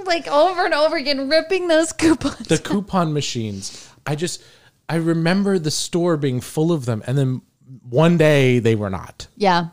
[0.05, 2.47] like over and over again, ripping those coupons.
[2.47, 3.89] The coupon machines.
[4.05, 4.43] I just,
[4.87, 7.41] I remember the store being full of them, and then
[7.89, 9.27] one day they were not.
[9.35, 9.67] yeah,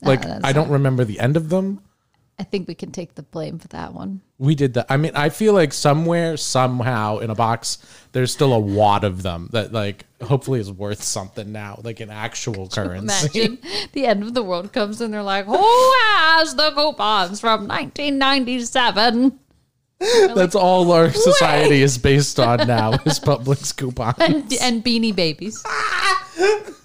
[0.00, 1.80] Like uh, that's I don't remember the end of them.
[2.38, 4.20] I think we can take the blame for that one.
[4.38, 4.86] We did that.
[4.88, 7.78] I mean, I feel like somewhere, somehow, in a box,
[8.12, 12.10] there's still a wad of them that, like, hopefully is worth something now, like an
[12.10, 13.40] actual currency.
[13.40, 13.58] Imagine
[13.92, 19.38] the end of the world comes and they're like, "Who has the coupons from 1997?"
[20.34, 24.16] That's all our society is based on now is Publix coupons.
[24.18, 25.62] And, and Beanie Babies.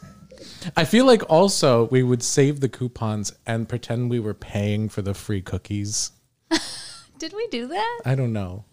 [0.79, 5.01] I feel like also we would save the coupons and pretend we were paying for
[5.01, 6.11] the free cookies.
[7.19, 7.99] Did we do that?
[8.05, 8.63] I don't know.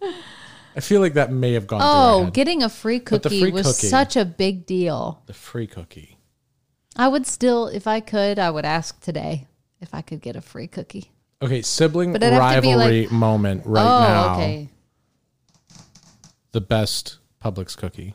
[0.76, 2.32] I feel like that may have gone through our Oh, head.
[2.34, 5.22] getting a free the cookie free was cookie- such a big deal.
[5.26, 6.16] the free cookie.
[6.96, 9.48] I would still, if I could, I would ask today
[9.80, 11.10] if I could get a free cookie.
[11.42, 14.34] Okay, sibling But it'd have to be rivalry moment right oh, now.
[14.36, 14.68] okay.
[16.52, 18.14] The best Publix cookie.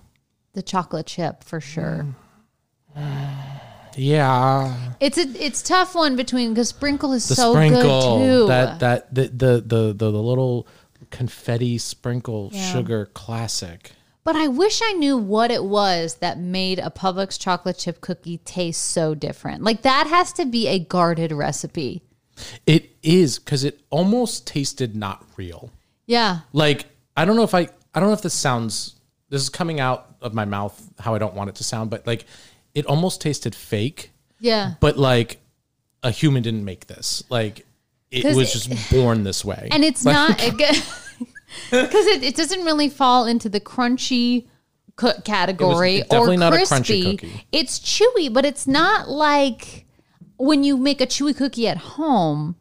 [0.54, 2.08] The chocolate chip for sure.
[2.98, 3.48] Mm.
[3.98, 7.82] Yeah, It's a it's tough one between because sprinkle is the so sprinkle
[8.18, 8.48] good too.
[8.48, 10.68] that that the the the the, the little
[11.10, 12.72] confetti sprinkle Yeah.
[12.72, 13.92] sugar classic.
[14.24, 18.38] but I wish I knew what it was that made a Publix chocolate chip cookie
[18.38, 19.64] taste so different.
[19.64, 22.02] Like that has to be a guarded recipe.
[22.66, 25.72] It is because it almost tasted not real.
[26.06, 26.40] Yeah.
[26.54, 26.86] like
[27.18, 28.96] I don't know if I I don't know if this sounds
[29.30, 32.06] this is coming out of my mouth how I don't want it to sound, but
[32.08, 32.26] like
[32.76, 34.74] it almost tasted fake, Yeah.
[34.80, 35.40] but like
[36.04, 37.24] a human didn't make this.
[37.30, 37.66] Like
[38.12, 39.68] it was it- just born this way.
[39.72, 40.82] and it's not because
[41.72, 44.48] it, it doesn't really fall into the crunchy
[45.24, 46.76] category It was definitely or not a crispy.
[47.04, 47.46] crunchy cookie.
[47.52, 49.86] It's chewy, but it's not like
[50.38, 52.56] when you make a chewy cookie at home.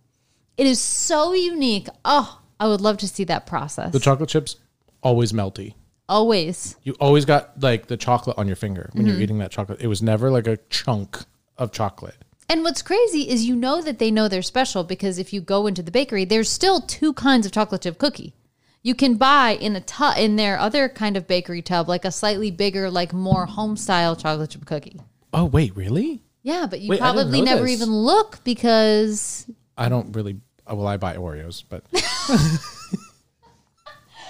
[0.57, 1.89] It is so unique.
[2.05, 3.93] Oh, I would love to see that process.
[3.93, 4.57] the chocolate chips
[5.03, 5.73] always melty.
[6.11, 6.77] Always.
[6.83, 9.13] You always got like the chocolate on your finger when Mm-hmm.
[9.15, 9.81] you're eating that chocolate.
[9.81, 11.19] It was never like a chunk
[11.57, 12.17] of chocolate.
[12.49, 15.69] And what's crazy is you know that they know they're special because if you go
[15.69, 18.35] into the bakery, there's still two kinds of chocolate chip cookie.
[18.83, 22.11] you can buy in a tub in their other kind of bakery tub, like a
[22.11, 24.99] slightly bigger, like more home style chocolate chip cookie.
[25.33, 26.23] Oh wait, really?
[26.43, 27.73] Yeah, but you Wait, I didn't probably know never this.
[27.81, 29.47] even look because
[29.79, 30.41] I don't really.
[30.67, 31.85] Well, I buy Oreos, but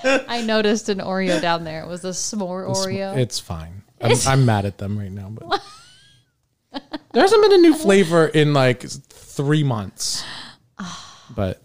[0.28, 1.82] I noticed an Oreo down there.
[1.82, 3.16] It was a s'more Oreo.
[3.16, 3.82] it's fine.
[4.00, 5.62] I'm, I'm mad at them right now, but
[7.12, 10.24] there hasn't been a new flavor in like three months.
[11.34, 11.62] But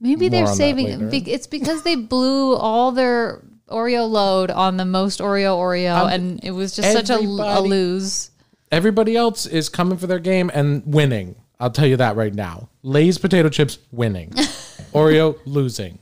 [0.00, 1.08] Maybe they're on that saving later.
[1.08, 6.38] be- it's because they blew all their Oreo load on the most Oreo Oreo and
[6.44, 8.30] it was just such a, a Um, everybody- lose.
[8.70, 11.34] everybody else is coming for their game and winning.
[11.58, 12.68] I'll tell you that right now.
[12.82, 14.30] Lay's potato chips winning,
[14.92, 15.98] Oreo losing.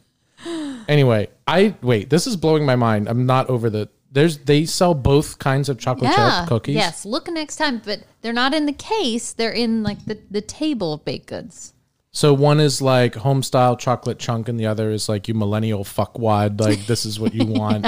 [0.88, 2.11] Anyway, I wait.
[2.11, 3.09] This is blowing my mind.
[3.09, 3.88] I'm not over the.
[4.11, 6.75] There's they sell both kinds of chocolate chip cookies.
[6.75, 7.05] Yes.
[7.05, 9.33] Look next time, but they're not in the case.
[9.33, 11.73] They're in like the, the table of baked goods.
[12.11, 15.83] So one is like home style chocolate chunk, and the other is like you millennial
[15.83, 16.61] fuckwad.
[16.61, 17.87] Like this is what you want,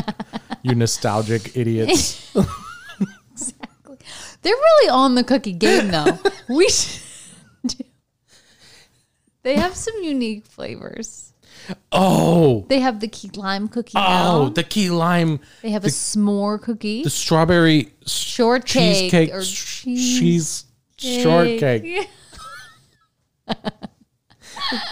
[0.62, 2.35] you nostalgic idiots.
[3.33, 3.98] Exactly.
[4.42, 6.18] They're really on the cookie game though.
[6.48, 7.02] we should
[7.66, 7.85] do.
[9.42, 11.33] They have some unique flavors.
[11.92, 14.48] Oh, They have the key lime cookie oh, now.
[14.50, 17.02] the key lime, They have a s'more cookie.
[17.04, 18.70] the strawberry s- Shortcake
[19.12, 20.64] cheesecake, or sh- cheese
[20.98, 22.08] cheese shortcake.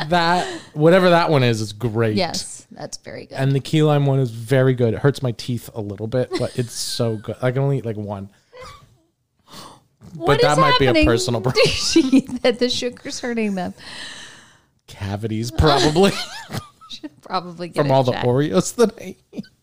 [0.09, 2.17] That whatever that one is is great.
[2.17, 3.37] Yes, that's very good.
[3.37, 4.93] and the key lime one is very good.
[4.93, 7.37] It hurts my teeth a little bit, but it's so good.
[7.41, 8.29] I can only eat like one.
[10.15, 11.67] What that might be a happening personal to problem.
[11.69, 13.73] she that the sugar's hurting them?
[14.93, 16.13] Cavities probably
[16.91, 18.13] Should probably get from all the.
[18.13, 19.45] Oreos that I eat.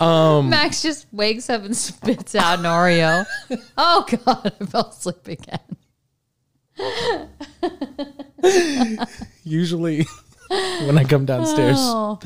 [0.00, 3.26] Um, Max just wakes up and spits out an Oreo.
[3.76, 5.60] oh God, I fell asleep again.
[9.44, 10.06] Usually
[10.48, 12.18] when I come downstairs Oh,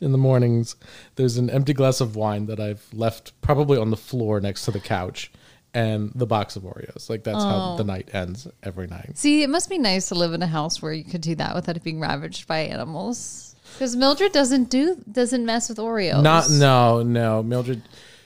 [0.00, 0.76] in the mornings,
[1.16, 4.70] there's an empty glass of wine that I've left probably on the floor next to
[4.70, 5.32] the couch
[5.74, 7.08] and the box of Oreos.
[7.08, 7.76] Like that's how Oh.
[7.76, 9.16] the night ends every night.
[9.16, 11.54] see, it must be nice to live in a house where you could do that
[11.54, 13.54] without it being ravaged by animals.
[13.74, 16.22] Because Mildred doesn't do doesn't mess with Oreos.
[16.22, 17.42] Not no, no.
[17.42, 17.82] Mildred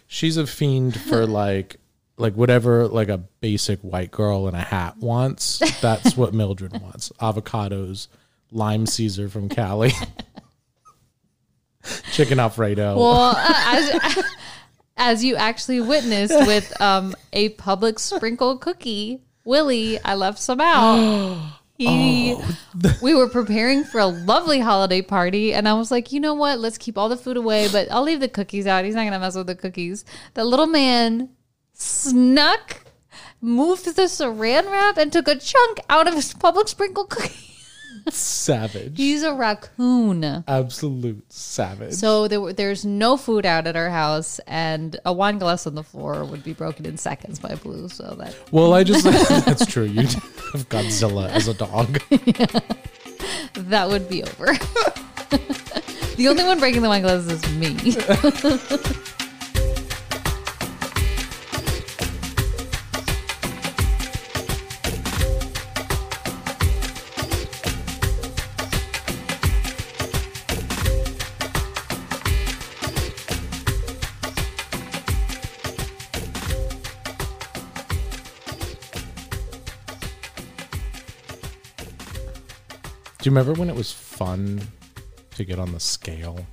[0.09, 1.77] she's a fiend for like
[2.17, 5.61] like whatever like a basic white girl in a hat wants.
[5.81, 7.13] That's what Mildred wants.
[7.21, 8.09] Avocados,
[8.51, 9.93] lime Caesar from Cali.
[12.13, 12.97] Chicken Alfredo.
[12.99, 14.25] Well, uh, as
[14.97, 21.53] as you actually witnessed with um, a Publix sprinkle cookie, Willie, I left some out.
[21.79, 22.35] He,
[23.03, 26.59] we were preparing for a lovely holiday party, and I was like, you know what?
[26.59, 28.87] Let's keep all the food away, but I'll leave the cookies out.
[28.87, 30.07] He's not gonna mess with the cookies.
[30.33, 31.29] The little man
[31.75, 32.81] snuck,
[33.43, 37.56] moved the saran wrap, and took a chunk out of his Publix sprinkle cookie.
[38.11, 38.97] Savage.
[38.97, 40.45] He's a raccoon.
[40.47, 41.95] Absolute savage.
[41.95, 45.83] So there, there's no food out at our house, and a wine glass on the
[45.83, 47.88] floor would be broken in seconds by Blue.
[47.88, 49.05] So that well, I just
[49.45, 49.85] that's true.
[49.85, 52.01] You have Godzilla as a dog.
[53.55, 54.47] that would be over.
[56.16, 57.75] the only one breaking the wine glass is me.
[83.27, 84.61] Do you remember when it was fun
[85.35, 86.47] to get on the scale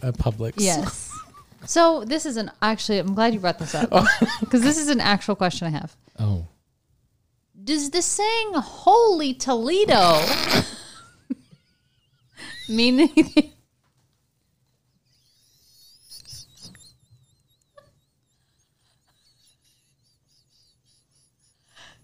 [0.00, 0.52] at Publix?
[0.58, 1.10] yes.
[1.66, 2.98] So this is an actually.
[2.98, 4.06] I'm glad you brought this up oh.
[4.38, 5.96] because this is an actual question I have.
[6.20, 6.46] Oh.
[7.64, 10.24] Does the saying "Holy Toledo"
[12.68, 13.50] mean anything?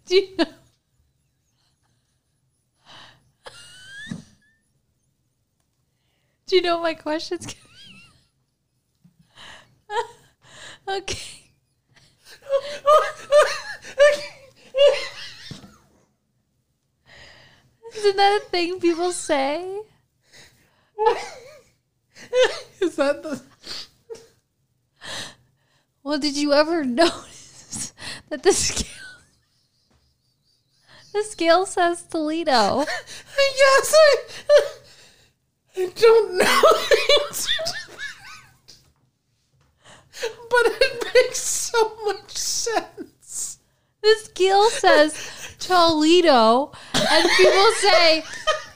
[0.06, 0.46] Do you know?
[6.60, 7.56] You know my question's gonna
[10.86, 10.92] be?
[10.92, 11.52] okay.
[17.96, 19.80] Isn't that a thing people say?
[22.80, 23.40] Is that the
[26.02, 27.94] Well, did you ever notice
[28.28, 28.86] that the scale
[31.14, 32.84] the scale says Toledo?
[33.56, 34.16] Yes, I,
[35.76, 38.76] I don't know the answer to that.
[40.50, 43.58] But it makes so much sense.
[44.02, 48.24] The scale says Toledo, and people say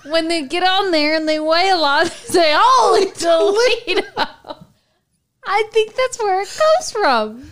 [0.06, 4.66] when they get on there and they weigh a lot, they say, "Holy Toledo!"
[5.46, 7.50] I think that's where it comes from.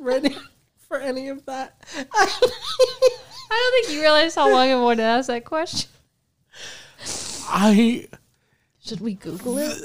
[0.00, 0.36] Ready
[0.86, 1.76] for any of that?
[2.14, 2.26] I
[3.50, 5.90] don't think you realize how long I wanted to ask that question.
[7.48, 8.08] I
[8.84, 9.78] Should we Google it?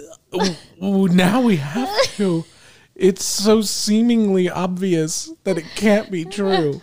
[0.80, 2.46] Now we have to.
[2.96, 6.82] It's so seemingly obvious that it can't be true.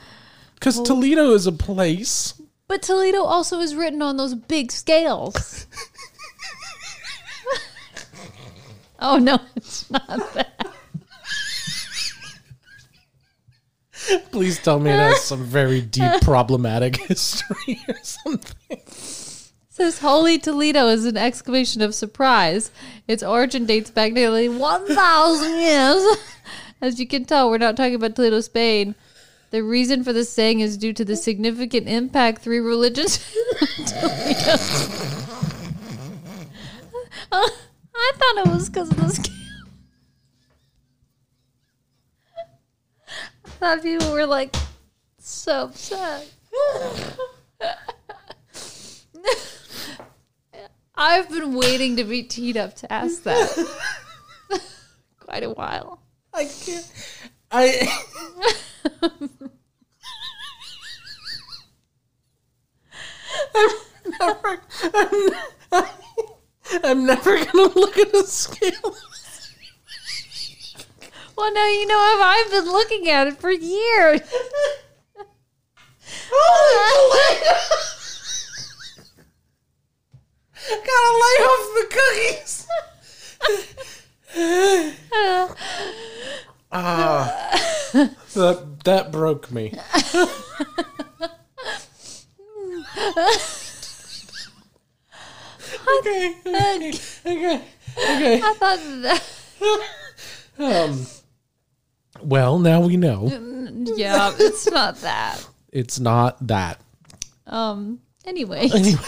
[0.55, 2.41] Because Toledo is a place.
[2.69, 5.67] But Toledo also is written on those big scales.
[9.01, 10.67] oh no, it's not that.
[14.33, 18.81] Please tell me it has some very deep problematic history or something.
[19.81, 22.71] Says Holy Toledo is an exclamation of surprise.
[23.09, 26.19] Its origin dates back nearly 1,000 years.
[26.83, 28.95] As you can tell, we're not talking about Toledo, Spain.
[29.53, 33.25] The reason for this saying is due to the significant impact three religions.
[33.87, 34.59] Toledo.
[37.33, 37.49] I
[38.17, 39.35] thought it was because of the scale.
[43.47, 44.55] I thought people were like
[45.19, 46.29] so upset.
[51.03, 53.67] I've been waiting to be teed up to ask that
[55.19, 56.03] quite a while.
[56.35, 56.93] I can't.
[57.51, 57.89] I.
[63.55, 64.61] I'm never.
[65.73, 65.85] I'm,
[66.85, 68.95] I'm never gonna look at a scale.
[71.35, 74.21] Well, now you know if I've been looking at it for years.
[76.33, 77.87] Oh,
[80.71, 82.67] Gotta lay off the cookies.
[86.73, 87.51] Ah,
[88.35, 89.73] that that broke me.
[95.99, 96.93] okay, okay,
[97.27, 97.63] okay,
[97.97, 98.41] okay.
[98.43, 99.23] I thought that.
[100.59, 101.07] Um.
[102.23, 103.29] Well, now we know
[103.97, 105.47] Yeah, it's not that.
[105.73, 106.81] it's not that.
[107.47, 108.01] Um.
[108.27, 109.01] Anyway, Anyway,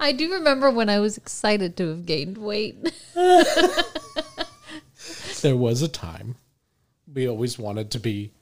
[0.00, 2.76] I do remember when I was excited to have gained weight.
[5.42, 6.36] there was a time
[7.12, 8.32] we always wanted to be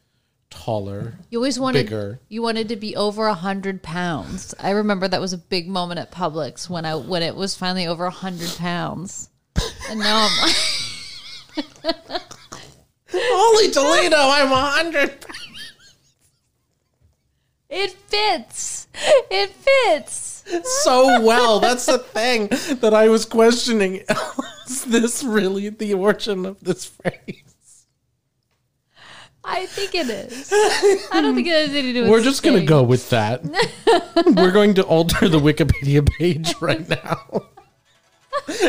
[0.51, 1.19] taller.
[1.31, 2.21] You always wanted Bigger.
[2.29, 4.55] you wanted to be over a hundred pounds.
[4.61, 7.87] I remember that was a big moment at Publix when I when it was finally
[7.87, 9.31] over a hundred pounds.
[9.91, 12.23] And now I'm like,
[13.11, 15.27] Holy Toledo, I'm a hundred.
[17.69, 18.87] it fits.
[19.31, 20.28] It fits.
[20.83, 21.61] So well.
[21.61, 22.49] That's the thing
[22.81, 24.03] that I was questioning.
[24.67, 27.87] Is this really the origin of this phrase?
[29.45, 30.53] I think it is.
[31.11, 33.09] I don't think it has anything to do with We're just going to go with
[33.09, 33.43] that.
[34.37, 37.47] We're going to alter the Wikipedia page right now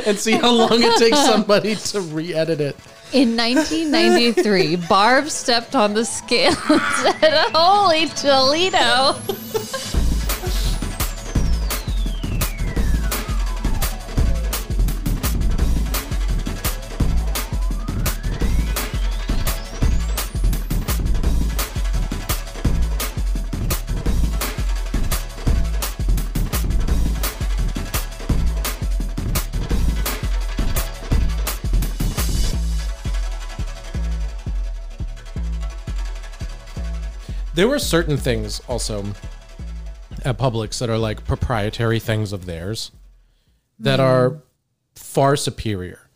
[0.05, 2.77] and see how long it takes somebody to re edit it.
[3.11, 6.81] In 1993, Barb stepped on the scale and
[7.19, 9.15] said, Holy Toledo.
[37.59, 39.03] There were certain things also
[40.23, 42.91] at Publix that are like proprietary things of theirs
[43.79, 44.05] that hmm.
[44.05, 44.41] are
[44.95, 46.09] far superior.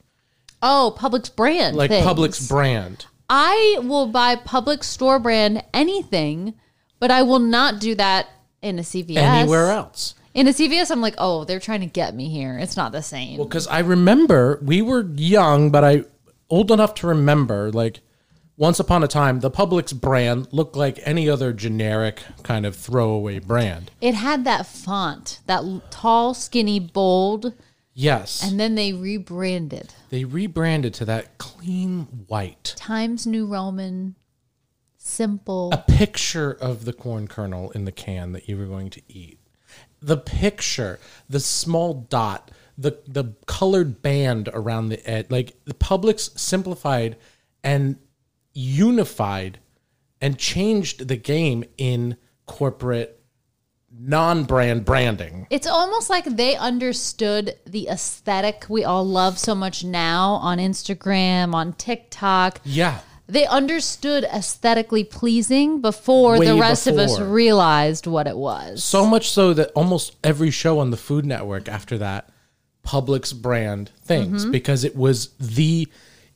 [0.61, 1.75] Oh, Publix brand.
[1.75, 2.07] Like things.
[2.07, 3.07] Publix brand.
[3.29, 6.53] I will buy Publix store brand anything,
[7.01, 8.29] but I will not do that
[8.61, 9.17] in a CVS.
[9.17, 10.15] Anywhere else.
[10.33, 12.57] In a CVS, I'm like, oh, they're trying to get me here.
[12.57, 13.37] It's not the same.
[13.37, 16.05] Well, because I remember we were young, but I
[16.49, 17.99] old enough to remember like
[18.63, 23.37] once upon a time the Publix brand looked like any other generic kind of throwaway
[23.37, 23.91] brand.
[23.99, 27.53] it had that font, that tall, skinny, bold,
[27.93, 29.93] Yes, and then they rebranded.
[30.11, 32.73] they rebranded to that clean white.
[32.77, 34.15] Times New Roman,
[34.97, 35.69] simple.
[35.73, 39.39] A picture of the corn kernel in the can that you were going to eat.
[40.01, 46.39] The picture, the small dot, the the colored band around the edge, like the Publix
[46.39, 47.17] simplified
[47.61, 47.97] and
[48.53, 49.59] unified
[50.21, 53.19] and changed the game in corporate
[53.95, 55.45] non-brand branding.
[55.49, 61.53] It's almost like they understood the aesthetic we all love so much now on Instagram,
[61.53, 62.59] on TikTok.
[62.63, 62.99] Yeah.
[63.27, 68.83] They understood aesthetically pleasing before Way the rest of us realized what it was.
[68.83, 72.29] So much so that almost every show on the Food Network after that,
[72.85, 74.51] Publix brand things Mm-hmm.
[74.51, 75.87] because it was the,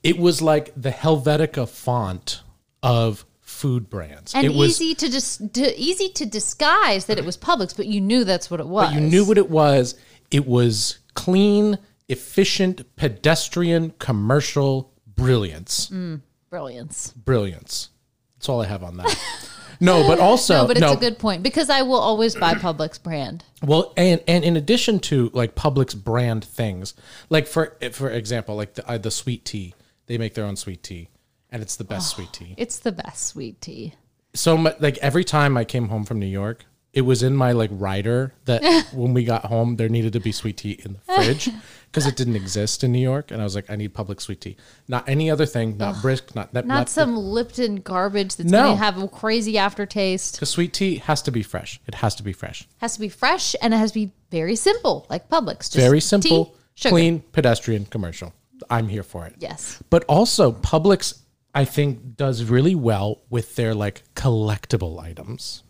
[0.03, 2.41] it was like the Helvetica font
[2.83, 4.35] of food brands.
[4.35, 7.87] and it was, easy to just to, easy to disguise that it was Publix, but
[7.87, 8.89] you knew that's what it was.
[8.89, 9.95] but you knew what it was.
[10.29, 11.79] It was clean,
[12.09, 15.89] efficient, pedestrian, commercial brilliance.
[15.89, 16.21] Mm.
[16.49, 17.13] brilliance.
[17.13, 17.89] Brilliance.
[18.37, 19.19] That's all I have on that.
[19.79, 23.01] no, but also No, but it's a good point because I will always buy Publix
[23.01, 23.43] brand.
[23.63, 26.93] Well, and and in addition to like Publix brand things,
[27.29, 29.73] like for for example, like the uh, the sweet tea,
[30.07, 31.09] they make their own sweet tea,
[31.51, 32.55] and it's the best ah, sweet tea.
[32.57, 33.93] It's the best sweet tea.
[34.33, 37.69] So like every time I came home from New York, it was in my like
[37.73, 41.49] rider that when we got home there needed to be sweet tea in the fridge
[41.85, 44.41] because it didn't exist in New York, and I was like, I need Publix sweet
[44.41, 48.63] tea, not any other thing, not brisk, not not, Not some Lipton garbage that's No.
[48.63, 50.35] going to have a crazy aftertaste.
[50.35, 51.79] Because sweet tea has to be fresh.
[51.87, 52.67] It has to be fresh.
[52.77, 55.59] has to be fresh and it has to be very simple, like Publix.
[55.59, 58.33] Just Very simple, tea, clean, pedestrian, commercial.
[58.69, 59.35] I'm here for it.
[59.39, 59.81] Yes.
[59.89, 61.21] But also, Publix,
[61.53, 65.63] I think, does really well with their like collectible items.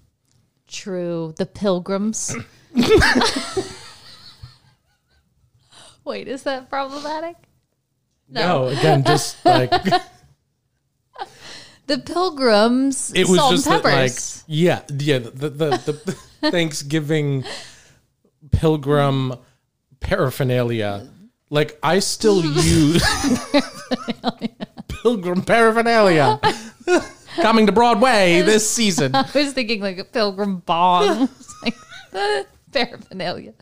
[0.67, 1.33] True.
[1.37, 2.35] The pilgrims.
[6.03, 7.35] Wait, is that problematic?
[8.29, 9.71] No, again, just like
[11.87, 14.11] The pilgrims it was salt just and that, like
[14.47, 15.93] yeah, yeah, the the, the,
[16.41, 17.45] the Thanksgiving
[18.51, 19.35] pilgrim
[20.01, 21.07] paraphernalia.
[21.49, 23.03] Like I still use
[25.01, 26.39] pilgrim paraphernalia
[27.41, 29.15] coming to Broadway this season.
[29.15, 31.29] I was thinking like a pilgrim bong.
[31.39, 33.53] It's like paraphernalia.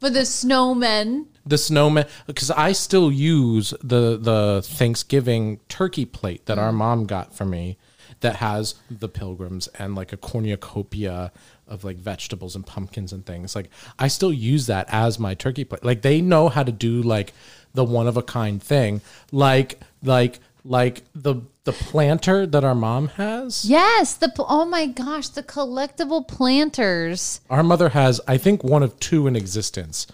[0.00, 1.26] But the snowmen.
[1.46, 6.76] the snowman because I still use the the Thanksgiving turkey plate that our mm.
[6.76, 7.78] mom got for me
[8.20, 11.32] that has the pilgrims and like a cornucopia
[11.68, 13.54] of like vegetables and pumpkins and things.
[13.56, 15.84] Like I still use that as my turkey plate.
[15.84, 17.32] Like they know how to do like
[17.74, 19.00] the one of a kind thing.
[19.32, 23.64] Like like like the the planter that our mom has.
[23.64, 27.40] Yes, the pl- oh my gosh, the collectible planters.
[27.48, 30.06] Our mother has, I think, one of two in existence.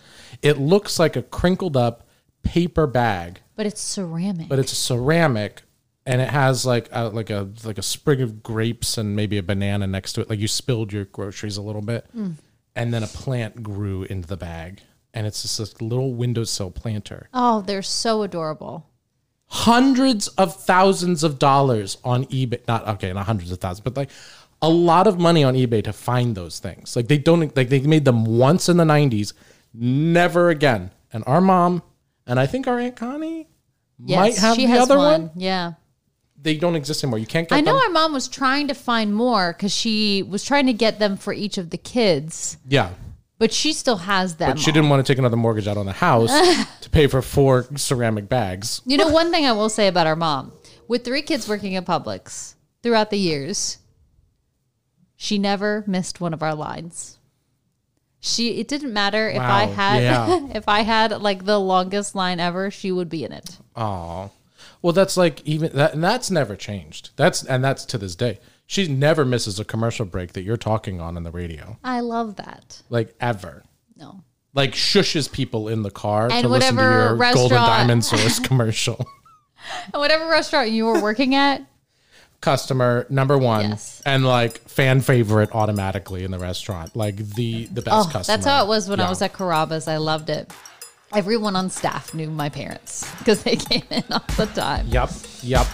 [0.42, 2.06] It looks like a crinkled up
[2.42, 4.48] paper bag But it's ceramic.
[4.48, 5.62] but it's ceramic
[6.10, 9.42] and it has like a, like a like a sprig of grapes and maybe a
[9.42, 10.28] banana next to it.
[10.30, 12.34] Like you spilled your groceries a little bit Mm.
[12.74, 14.80] and then a plant grew into the bag.
[15.14, 17.28] And it's just this little windowsill planter.
[17.34, 18.86] Oh, they're so adorable.
[19.46, 22.60] hundreds of thousands of dollars on ebay.
[22.68, 24.10] Not okay not hundreds of thousands but like
[24.62, 26.94] a lot of money on ebay to find those things.
[26.94, 29.32] Like they don't like they made them once in the 90s
[29.74, 30.90] never again.
[31.12, 31.82] And our mom
[32.26, 33.48] and i think our aunt connie
[34.02, 35.30] Yes, might have she the has other one.
[35.36, 35.72] Yeah.
[36.42, 37.18] They don't exist anymore.
[37.18, 37.82] You can't get I know them.
[37.82, 41.32] our mom was trying to find more because she was trying to get them for
[41.32, 42.90] each of the kids, yeah.
[43.38, 44.52] but she still has them.
[44.52, 46.30] But she didn't want to take another mortgage out on the house
[46.80, 48.80] to pay for four ceramic bags.
[48.86, 50.52] You know, one thing I will say about our mom,
[50.88, 53.78] with three kids working at Publix throughout the years,
[55.16, 57.18] she never missed one of our lines.
[58.22, 60.48] She it didn't matter if I had yeah.
[60.54, 63.58] if I had like the longest line ever, she would be in it.
[63.74, 64.30] Oh,
[64.82, 67.10] well, that's like even that, and that's never changed.
[67.16, 68.38] That's and that's to this day.
[68.66, 72.36] She never misses a commercial break that you're talking on in the radio, I love
[72.36, 72.82] that.
[72.88, 73.64] like ever.
[73.96, 74.22] No.
[74.54, 79.04] Like shushes people in the car And to listen to your Golden Diamond Source commercial.
[79.92, 81.62] And whatever restaurant you were working at,
[82.40, 84.00] Customer number one, Yes.
[84.06, 88.36] and like fan favorite automatically in the restaurant, like the the best oh, customer.
[88.38, 89.86] that's how it was when I was at Carrabba's.
[89.86, 90.50] I loved it.
[91.14, 94.86] Everyone on staff knew my parents because they came in all the time.
[94.88, 95.10] Yep,
[95.42, 95.66] yep.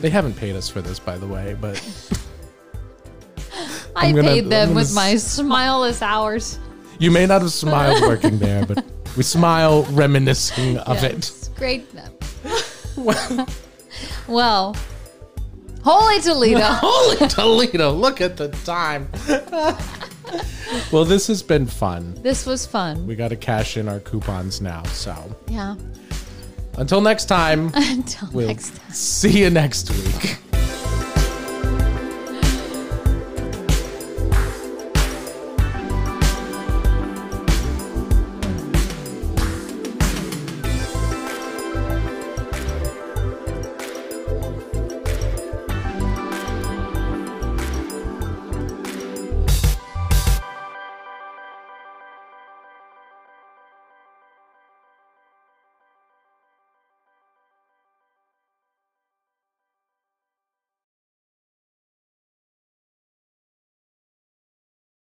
[0.00, 1.76] They haven't paid us for this, by the way, but
[3.96, 6.58] I gonna- paid them with s- my smileless hours.
[6.98, 8.82] you may not have smiled working there, but
[9.14, 11.12] we smile reminiscing of it.
[11.16, 11.48] It's
[13.04, 13.48] great.
[14.28, 14.76] well,
[15.82, 16.60] holy Toledo.
[16.62, 19.08] Holy Toledo, look at the time.
[20.92, 22.14] well, this has been fun.
[22.22, 23.06] This was fun.
[23.06, 24.82] We got to cash in our coupons now.
[24.84, 25.14] So
[25.48, 25.76] Yeah.
[26.78, 28.92] until next time, Until we'll next time.
[28.92, 30.38] see you next week.